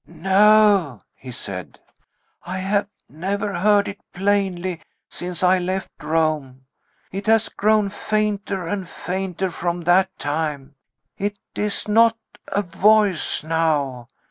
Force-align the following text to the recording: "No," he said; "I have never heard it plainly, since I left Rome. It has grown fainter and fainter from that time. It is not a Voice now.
"No," 0.07 0.99
he 1.13 1.31
said; 1.31 1.79
"I 2.43 2.57
have 2.57 2.87
never 3.07 3.53
heard 3.59 3.87
it 3.87 3.99
plainly, 4.13 4.81
since 5.11 5.43
I 5.43 5.59
left 5.59 5.91
Rome. 6.01 6.65
It 7.11 7.27
has 7.27 7.49
grown 7.49 7.89
fainter 7.89 8.65
and 8.65 8.89
fainter 8.89 9.51
from 9.51 9.81
that 9.81 10.09
time. 10.17 10.73
It 11.19 11.37
is 11.53 11.87
not 11.87 12.17
a 12.47 12.63
Voice 12.63 13.43
now. 13.43 14.07